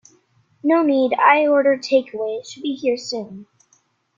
No 0.63 0.81
need, 0.81 1.13
I 1.13 1.45
ordered 1.45 1.83
take 1.83 2.11
away, 2.11 2.37
it 2.37 2.47
should 2.47 2.63
be 2.63 2.73
here 2.73 2.97
soon. 2.97 3.45